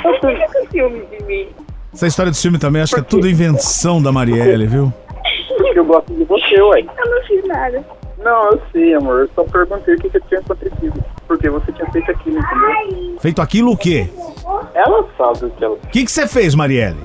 [0.01, 1.47] Por que você tem ciúme de mim?
[1.93, 4.91] Essa história de ciúme também, acho que é tudo invenção da Marielle, viu?
[5.57, 6.81] Porque eu gosto de você, ué.
[6.81, 7.85] Eu não fiz nada.
[8.23, 9.19] Não, eu sei, amor.
[9.21, 11.03] Eu só perguntei o que, que tinha acontecido.
[11.27, 13.19] Porque você tinha feito aquilo, entendeu?
[13.19, 14.09] Feito aquilo o quê?
[14.73, 15.75] Ela sabe o que ela.
[15.75, 16.99] O que que você fez, Marielle?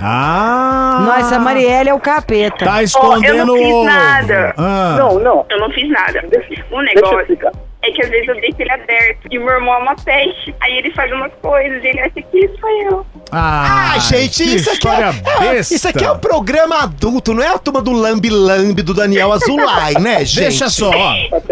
[0.00, 1.02] Ah!
[1.04, 2.64] Nossa, a Marielle é o capeta.
[2.64, 4.54] Tá escondendo eu não fiz nada.
[4.56, 4.96] Ah.
[4.98, 5.46] Não, não.
[5.48, 6.22] Eu não fiz nada.
[6.70, 7.67] O eu negócio.
[7.82, 9.28] É que às vezes eu deixo ele aberto.
[9.30, 10.54] E o meu irmão é uma peste.
[10.60, 13.06] Aí ele faz umas coisas e ele acha que isso foi eu.
[13.30, 15.74] Ah, Ah, gente, isso aqui, é, besta.
[15.74, 19.32] isso aqui é um programa adulto, não é a turma do Lambi Lambi do Daniel
[19.32, 20.40] Azulay, né, gente?
[20.48, 21.42] Deixa só, eu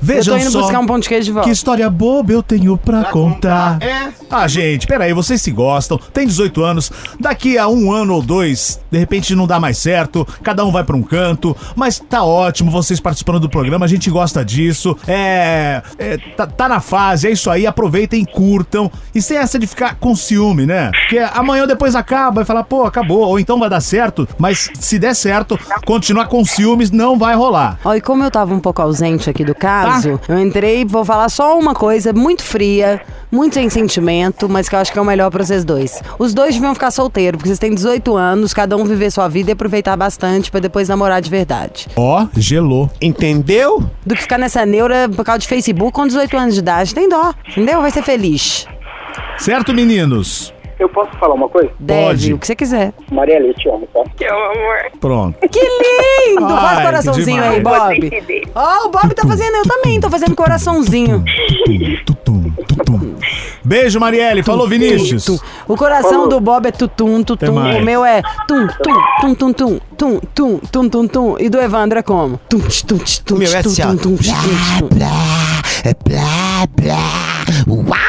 [0.00, 0.60] Vejam tô indo só.
[0.62, 1.48] buscar um pão de queijo de volta.
[1.48, 3.78] Que história boba eu tenho pra contar.
[3.82, 4.12] É.
[4.30, 8.80] Ah, gente, peraí, vocês se gostam, tem 18 anos, daqui a um ano ou dois,
[8.90, 12.70] de repente não dá mais certo, cada um vai pra um canto, mas tá ótimo
[12.70, 15.41] vocês participando do programa, a gente gosta disso, é.
[15.42, 19.96] É, tá, tá na fase, é isso aí, aproveitem, curtam, e sem essa de ficar
[19.96, 20.90] com ciúme, né?
[20.92, 24.98] Porque amanhã depois acaba e falar, pô, acabou, ou então vai dar certo, mas se
[24.98, 27.78] der certo, continuar com ciúmes não vai rolar.
[27.84, 31.04] Ó, e como eu tava um pouco ausente aqui do caso, eu entrei e vou
[31.04, 33.00] falar só uma coisa muito fria,
[33.30, 36.02] muito sem sentimento, mas que eu acho que é o melhor pra vocês dois.
[36.18, 39.50] Os dois deviam ficar solteiros, porque vocês têm 18 anos, cada um viver sua vida
[39.50, 41.88] e aproveitar bastante pra depois namorar de verdade.
[41.96, 42.90] Ó, gelou.
[43.00, 43.82] Entendeu?
[44.04, 46.94] Do que ficar nessa neura por causa de Facebook com 18 anos de idade.
[46.94, 47.80] Tem dó, entendeu?
[47.80, 48.66] Vai ser feliz.
[49.38, 50.52] Certo, meninos?
[50.78, 51.70] Eu posso falar uma coisa?
[51.78, 52.34] Deve, Pode.
[52.34, 52.92] o que você quiser.
[53.10, 54.02] Marielle, eu te amo, tá?
[54.16, 54.90] Teu amor.
[55.00, 55.38] Pronto.
[55.48, 56.44] Que lindo!
[56.44, 57.60] Ai, Faz coraçãozinho aí.
[57.60, 58.10] Bob.
[58.54, 61.24] Ó, o Bob tá fazendo, eu também tô fazendo coraçãozinho.
[63.64, 64.42] Beijo, Marielle.
[64.42, 65.24] Falou, Vinícius.
[65.24, 65.38] Tum.
[65.68, 67.56] O coração do Bob é tutum, tutum.
[67.56, 71.36] O meu é tum, tum, tum, tum, tum, tum, tum, tum, tum, tum.
[71.38, 72.40] E do Evandro é como?
[72.48, 73.86] Tum, tch, tum, tch, tum, O meu tch, é tum, assim, ó.
[73.86, 74.88] tum, tum, tch, tum, tch, tum.
[74.88, 75.62] Blá,
[76.04, 77.22] blá, blá.
[77.68, 77.86] Uau!
[77.86, 78.01] Que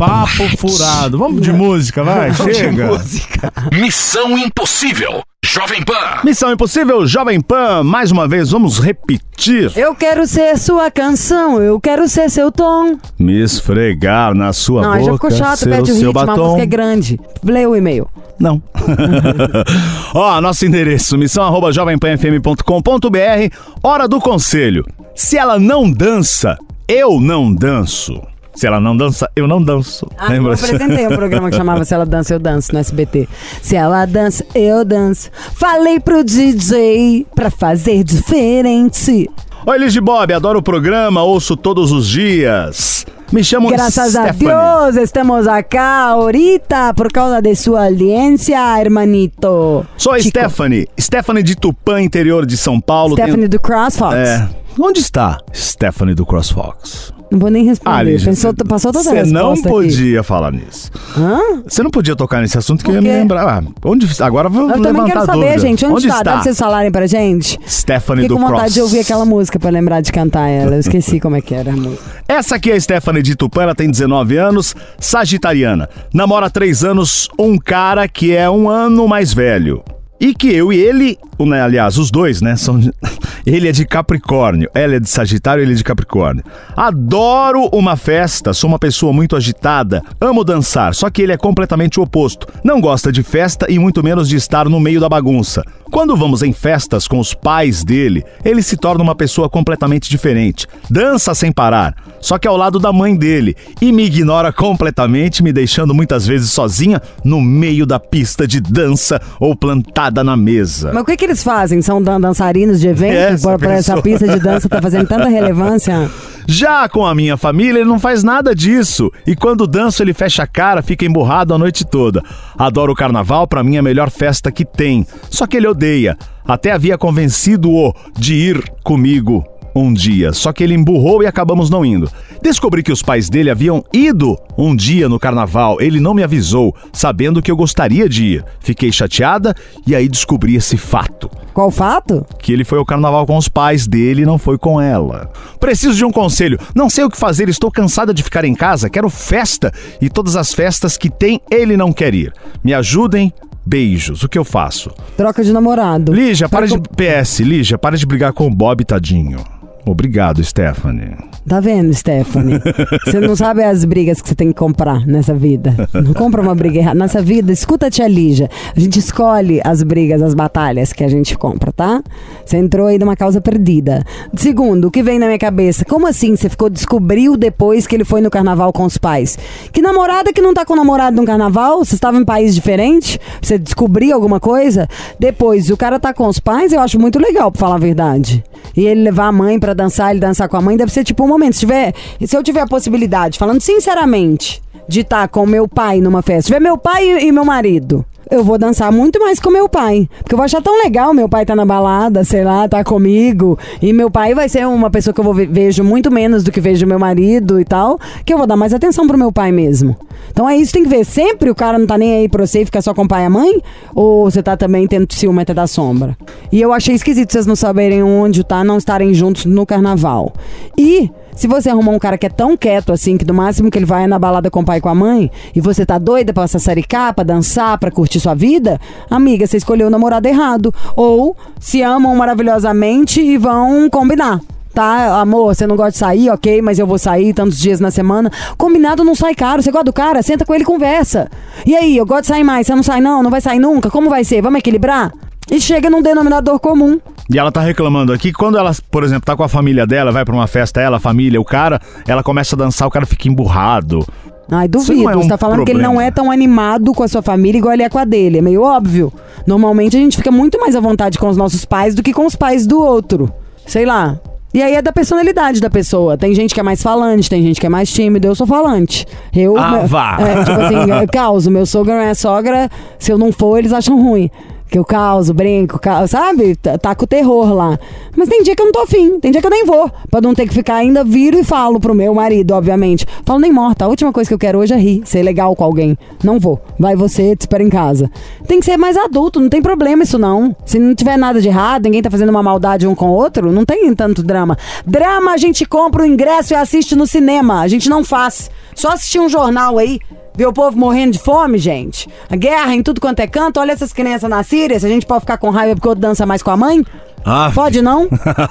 [0.00, 1.18] papo furado.
[1.18, 2.86] Vamos de música, vai, chega.
[2.86, 3.52] música.
[3.70, 5.20] Missão Impossível.
[5.44, 6.20] Jovem Pan.
[6.24, 7.82] Missão Impossível, Jovem Pan.
[7.82, 9.70] Mais uma vez, vamos repetir.
[9.76, 12.96] Eu quero ser sua canção, eu quero ser seu tom.
[13.18, 16.44] Me esfregar na sua não, aí já boca, ficou chato, pede o ritmo, a batom.
[16.44, 17.20] música é grande.
[17.44, 18.08] Lê o e-mail.
[18.38, 18.62] Não.
[20.14, 23.54] Ó, nosso endereço, missão arroba jovempanfm.com.br.
[23.82, 24.86] Hora do conselho.
[25.14, 26.56] Se ela não dança,
[26.88, 28.29] eu não danço.
[28.54, 30.06] Se ela não dança, eu não danço.
[30.18, 30.54] Ah, eu Lembra?
[30.54, 33.28] apresentei um programa que chamava Se Ela Dança, Eu Danço no SBT.
[33.62, 35.30] Se ela dança, eu danço.
[35.54, 39.30] Falei pro DJ pra fazer diferente.
[39.66, 43.04] Oi, Liz de Bob, adoro o programa, ouço todos os dias.
[43.32, 44.48] Me chamo Graças a Stephanie.
[44.52, 49.86] Deus, estamos acá ahorita por causa de sua audiência, hermanito.
[49.96, 50.30] Sou a Chico.
[50.30, 53.14] Stephanie, Stephanie de Tupã, interior de São Paulo.
[53.14, 54.16] Stephanie do CrossFox.
[54.16, 54.48] É.
[54.78, 57.12] Onde está Stephanie do CrossFox?
[57.30, 58.16] Não vou nem responder.
[58.16, 59.88] Ah, Pensou, passou toda a Você não resposta aqui.
[59.88, 60.90] podia falar nisso.
[61.16, 61.62] Hã?
[61.64, 63.46] Você não podia tocar nesse assunto que eu ia me lembrar.
[63.48, 65.58] Ah, onde, agora eu vou Eu levantar também quero saber, dúvida.
[65.60, 65.86] gente.
[65.86, 66.14] Onde, está?
[66.14, 66.32] Dá está?
[66.32, 67.56] pra vocês falarem pra gente?
[67.68, 68.74] Stephanie Fiquei do com vontade Cross.
[68.74, 70.74] de ouvir aquela música pra lembrar de cantar ela.
[70.74, 72.02] Eu esqueci como é que era a música.
[72.26, 75.88] Essa aqui é a Stephanie de Tupã, ela tem 19 anos, sagitariana.
[76.12, 79.84] Namora há 3 anos um cara que é um ano mais velho.
[80.20, 82.54] E que eu e ele, né, aliás, os dois, né?
[82.54, 82.78] São
[83.46, 86.44] ele é de Capricórnio, ela é de Sagitário, ele é de Capricórnio.
[86.76, 91.98] Adoro uma festa, sou uma pessoa muito agitada, amo dançar, só que ele é completamente
[91.98, 92.46] o oposto.
[92.62, 95.64] Não gosta de festa e muito menos de estar no meio da bagunça.
[95.90, 100.66] Quando vamos em festas com os pais dele, ele se torna uma pessoa completamente diferente.
[100.88, 105.52] Dança sem parar, só que ao lado da mãe dele, e me ignora completamente, me
[105.52, 110.90] deixando muitas vezes sozinha no meio da pista de dança ou plantada na mesa.
[110.92, 111.80] Mas o que, que eles fazem?
[111.82, 113.14] São dan- dançarinos de evento?
[113.14, 116.10] É, Essa pra essa pista de dança tá fazendo tanta relevância?
[116.46, 119.10] Já com a minha família, ele não faz nada disso.
[119.26, 122.22] E quando danço, ele fecha a cara, fica emburrado a noite toda.
[122.58, 125.06] Adoro o carnaval, pra mim é a melhor festa que tem.
[125.30, 126.16] Só que ele odeia.
[126.44, 129.44] Até havia convencido-o de ir comigo
[129.74, 132.10] um dia, só que ele emburrou e acabamos não indo.
[132.42, 135.78] Descobri que os pais dele haviam ido um dia no carnaval.
[135.80, 138.44] Ele não me avisou, sabendo que eu gostaria de ir.
[138.60, 139.54] Fiquei chateada
[139.86, 142.24] e aí descobri esse fato Qual fato?
[142.38, 145.30] que ele foi ao carnaval com os pais dele e não foi com ela.
[145.58, 146.58] Preciso de um conselho.
[146.74, 150.36] Não sei o que fazer, estou cansada de ficar em casa, quero festa e todas
[150.36, 152.32] as festas que tem ele não quer ir.
[152.64, 153.32] Me ajudem.
[153.64, 154.24] Beijos.
[154.24, 154.90] O que eu faço?
[155.16, 156.12] Troca de namorado.
[156.12, 159.38] Lígia, para de PS, Lígia, para de brigar com o Bob, tadinho.
[159.86, 161.16] Obrigado, Stephanie.
[161.48, 162.60] Tá vendo, Stephanie?
[163.04, 165.74] Você não sabe as brigas que você tem que comprar nessa vida.
[165.94, 166.98] Não compra uma briga errada.
[166.98, 168.48] Nessa vida, escuta a tia Lígia.
[168.76, 172.02] A gente escolhe as brigas, as batalhas que a gente compra, tá?
[172.44, 174.04] Você entrou aí numa causa perdida.
[174.36, 175.84] Segundo, o que vem na minha cabeça?
[175.84, 179.38] Como assim você ficou, descobriu depois que ele foi no carnaval com os pais?
[179.72, 181.84] Que namorada que não tá com namorado no carnaval?
[181.84, 183.18] Você estava em país diferente?
[183.40, 184.86] Você descobriu alguma coisa?
[185.18, 188.44] Depois, o cara tá com os pais, eu acho muito legal, pra falar a verdade.
[188.76, 191.24] E ele levar a mãe pra dançar, ele dançar com a mãe, deve ser tipo
[191.24, 191.54] um momento.
[191.54, 196.22] Se, tiver, se eu tiver a possibilidade, falando sinceramente, de estar com meu pai numa
[196.22, 198.04] festa, se tiver meu pai e, e meu marido.
[198.30, 200.08] Eu vou dançar muito mais com meu pai.
[200.18, 203.58] Porque eu vou achar tão legal meu pai tá na balada, sei lá, tá comigo.
[203.82, 206.52] E meu pai vai ser uma pessoa que eu vou ve- vejo muito menos do
[206.52, 207.98] que vejo meu marido e tal.
[208.24, 209.96] Que eu vou dar mais atenção pro meu pai mesmo.
[210.30, 211.04] Então é isso, tem que ver.
[211.04, 213.24] Sempre o cara não tá nem aí pra você e fica só com o pai
[213.24, 213.60] e a mãe?
[213.94, 216.16] Ou você tá também tendo ciúme até da sombra?
[216.52, 220.32] E eu achei esquisito vocês não saberem onde tá, não estarem juntos no carnaval.
[220.78, 223.78] E se você arrumar um cara que é tão quieto assim, que do máximo que
[223.78, 225.96] ele vai é na balada com o pai e com a mãe, e você tá
[225.98, 228.80] doida pra sassaricar, pra dançar, pra curtir sua vida,
[229.10, 230.72] amiga, você escolheu o namorado errado.
[230.94, 234.40] Ou se amam maravilhosamente e vão combinar.
[234.72, 237.90] Tá, amor, você não gosta de sair, ok, mas eu vou sair tantos dias na
[237.90, 238.30] semana.
[238.56, 239.62] Combinado não sai caro.
[239.62, 240.22] Você gosta do cara?
[240.22, 241.28] Senta com ele e conversa.
[241.66, 243.22] E aí, eu gosto de sair mais, você não sai não?
[243.22, 243.90] Não vai sair nunca?
[243.90, 244.40] Como vai ser?
[244.40, 245.12] Vamos equilibrar?
[245.50, 247.00] E chega num denominador comum.
[247.28, 250.12] E ela tá reclamando aqui que quando ela, por exemplo, tá com a família dela,
[250.12, 253.04] vai pra uma festa, ela, a família, o cara, ela começa a dançar, o cara
[253.04, 254.06] fica emburrado.
[254.50, 255.08] Ai, duvido.
[255.08, 256.08] é um Você tá falando que ele não problema.
[256.08, 258.38] é tão animado com a sua família igual ele é com a dele.
[258.38, 259.12] É meio óbvio.
[259.46, 262.26] Normalmente a gente fica muito mais à vontade com os nossos pais do que com
[262.26, 263.32] os pais do outro.
[263.66, 264.18] Sei lá.
[264.52, 266.18] E aí é da personalidade da pessoa.
[266.18, 268.26] Tem gente que é mais falante, tem gente que é mais tímido.
[268.26, 269.06] Eu sou falante.
[269.32, 269.56] Eu.
[269.56, 270.18] Ah, vá.
[270.20, 271.48] É, tipo assim, eu causo.
[271.50, 274.28] Meu sogro minha sogra, se eu não for, eles acham ruim.
[274.70, 276.54] Que eu causo, brinco, cau- sabe?
[276.54, 277.76] Tá tá com o terror lá.
[278.16, 279.90] Mas tem dia que eu não tô afim, tem dia que eu nem vou.
[280.08, 283.04] Pra não ter que ficar ainda, viro e falo pro meu marido, obviamente.
[283.26, 285.64] Falo nem morta, a última coisa que eu quero hoje é rir, ser legal com
[285.64, 285.98] alguém.
[286.22, 286.60] Não vou.
[286.78, 288.08] Vai você, te espera em casa.
[288.46, 290.54] Tem que ser mais adulto, não tem problema isso não.
[290.64, 293.50] Se não tiver nada de errado, ninguém tá fazendo uma maldade um com o outro,
[293.50, 294.56] não tem tanto drama.
[294.86, 297.60] Drama a gente compra o ingresso e assiste no cinema.
[297.60, 298.48] A gente não faz.
[298.74, 299.98] Só assistir um jornal aí.
[300.36, 302.08] Ver o povo morrendo de fome, gente.
[302.28, 303.60] A guerra em tudo quanto é canto.
[303.60, 304.78] Olha essas crianças na Síria.
[304.78, 306.84] Se a gente pode ficar com raiva porque o outro dança mais com a mãe.
[307.24, 308.08] Ah, Pode não?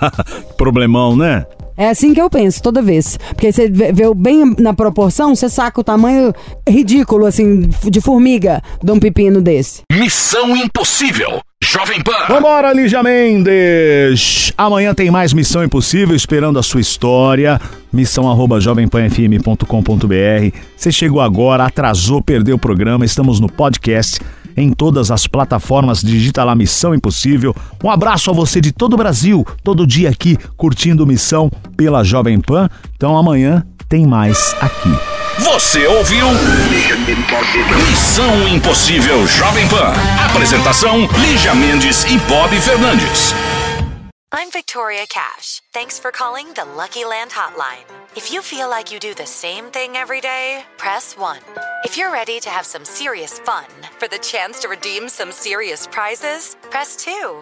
[0.57, 1.45] Problemão, né?
[1.75, 3.17] É assim que eu penso toda vez.
[3.29, 6.33] Porque você vê, bem na proporção, você saca o tamanho
[6.67, 9.81] ridículo, assim, de formiga de um pepino desse.
[9.89, 11.39] Missão Impossível.
[11.63, 12.25] Jovem Pan.
[12.27, 14.53] Vambora, Lígia Mendes!
[14.57, 17.59] Amanhã tem mais Missão Impossível esperando a sua história.
[17.91, 20.57] Missão arroba jovempanfm.com.br.
[20.75, 23.03] Você chegou agora, atrasou, perdeu o programa.
[23.03, 24.19] Estamos no podcast,
[24.55, 26.01] em todas as plataformas.
[26.01, 27.53] Digita lá Missão Impossível.
[27.83, 32.39] Um abraço a você de todo o Brasil, todo dia aqui, curtindo Missão pela Jovem
[32.39, 32.69] Pan.
[32.95, 35.18] Então amanhã tem mais aqui.
[35.39, 36.27] Você ouviu?
[37.89, 39.93] Missão Impossível Jovem Pan.
[40.29, 43.33] Apresentação: Lígia Mendes e Bob Fernandes.
[44.33, 45.61] I'm Victoria Cash.
[45.73, 47.85] Thanks for calling the Lucky Land Hotline.
[48.17, 51.37] If you feel like you do the same thing every day, press 1.
[51.85, 53.65] If you're ready to have some serious fun
[53.97, 57.41] for the chance to redeem some serious prizes, press 2.